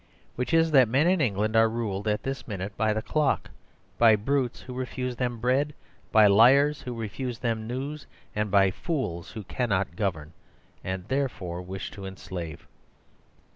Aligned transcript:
Which 0.35 0.51
is, 0.51 0.71
that 0.71 0.87
men 0.89 1.05
in 1.05 1.21
England 1.21 1.55
are 1.55 1.69
ruled, 1.69 2.07
at 2.07 2.23
this 2.23 2.47
minute 2.47 2.75
by 2.75 2.91
the 2.91 3.03
clock, 3.03 3.51
by 3.99 4.15
brutes 4.15 4.61
who 4.61 4.73
refuse 4.73 5.15
them 5.17 5.37
bread, 5.37 5.75
by 6.11 6.25
liars 6.25 6.81
who 6.81 6.95
refuse 6.99 7.37
them 7.37 7.67
news, 7.67 8.07
and 8.35 8.49
by 8.49 8.71
fools 8.71 9.33
who 9.33 9.43
cannot 9.43 9.95
govern, 9.95 10.33
and 10.83 11.07
therefore 11.07 11.61
wish 11.61 11.91
to 11.91 12.07
enslave. 12.07 12.65